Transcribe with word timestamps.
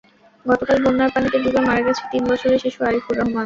গতকাল 0.45 0.77
বন্যার 0.85 1.13
পানিতে 1.13 1.37
ডুবে 1.43 1.61
মারা 1.67 1.81
গেছে 1.87 2.03
তিন 2.11 2.23
বছরের 2.31 2.59
শিশু 2.63 2.79
আরিফুর 2.87 3.15
রহমান। 3.17 3.39